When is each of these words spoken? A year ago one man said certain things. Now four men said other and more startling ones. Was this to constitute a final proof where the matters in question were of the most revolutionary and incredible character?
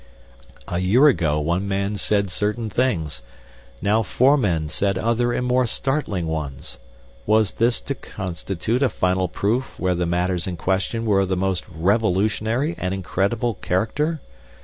A 0.67 0.79
year 0.79 1.05
ago 1.05 1.39
one 1.39 1.67
man 1.67 1.95
said 1.95 2.31
certain 2.31 2.71
things. 2.71 3.21
Now 3.83 4.01
four 4.01 4.35
men 4.35 4.67
said 4.67 4.97
other 4.97 5.31
and 5.31 5.45
more 5.45 5.67
startling 5.67 6.25
ones. 6.25 6.79
Was 7.27 7.53
this 7.53 7.79
to 7.81 7.93
constitute 7.93 8.81
a 8.81 8.89
final 8.89 9.27
proof 9.27 9.75
where 9.79 9.93
the 9.93 10.07
matters 10.07 10.47
in 10.47 10.57
question 10.57 11.05
were 11.05 11.19
of 11.19 11.29
the 11.29 11.37
most 11.37 11.65
revolutionary 11.69 12.73
and 12.79 12.95
incredible 12.95 13.53
character? 13.61 14.21